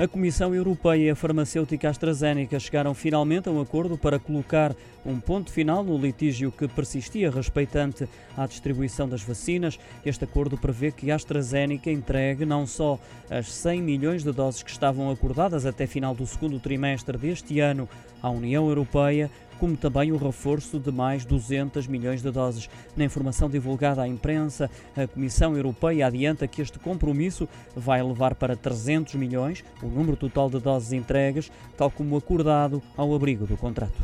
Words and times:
A 0.00 0.08
Comissão 0.08 0.54
Europeia 0.54 1.08
e 1.08 1.10
a 1.10 1.14
farmacêutica 1.14 1.88
AstraZeneca 1.88 2.58
chegaram 2.58 2.94
finalmente 2.94 3.48
a 3.48 3.52
um 3.52 3.60
acordo 3.60 3.98
para 3.98 4.18
colocar 4.18 4.74
um 5.04 5.20
ponto 5.20 5.52
final 5.52 5.84
no 5.84 5.98
litígio 5.98 6.50
que 6.50 6.66
persistia 6.66 7.30
respeitante 7.30 8.08
à 8.36 8.46
distribuição 8.46 9.06
das 9.06 9.22
vacinas. 9.22 9.78
Este 10.04 10.24
acordo 10.24 10.56
prevê 10.56 10.90
que 10.90 11.10
a 11.10 11.14
AstraZeneca 11.14 11.90
entregue 11.90 12.46
não 12.46 12.66
só 12.66 12.98
as 13.30 13.52
100 13.52 13.82
milhões 13.82 14.24
de 14.24 14.32
doses 14.32 14.62
que 14.62 14.70
estavam 14.70 15.10
acordadas 15.10 15.66
até 15.66 15.86
final 15.86 16.14
do 16.14 16.26
segundo 16.26 16.58
trimestre 16.58 17.18
deste 17.18 17.60
ano 17.60 17.86
à 18.22 18.30
União 18.30 18.66
Europeia, 18.68 19.30
como 19.62 19.76
também 19.76 20.10
o 20.10 20.16
reforço 20.16 20.80
de 20.80 20.90
mais 20.90 21.24
200 21.24 21.86
milhões 21.86 22.20
de 22.20 22.32
doses. 22.32 22.68
Na 22.96 23.04
informação 23.04 23.48
divulgada 23.48 24.02
à 24.02 24.08
imprensa, 24.08 24.68
a 24.96 25.06
Comissão 25.06 25.56
Europeia 25.56 26.08
adianta 26.08 26.48
que 26.48 26.60
este 26.60 26.80
compromisso 26.80 27.48
vai 27.76 28.02
levar 28.02 28.34
para 28.34 28.56
300 28.56 29.14
milhões 29.14 29.62
o 29.80 29.86
número 29.86 30.16
total 30.16 30.50
de 30.50 30.58
doses 30.58 30.92
entregues, 30.92 31.52
tal 31.76 31.92
como 31.92 32.16
acordado 32.16 32.82
ao 32.96 33.14
abrigo 33.14 33.46
do 33.46 33.56
contrato. 33.56 33.94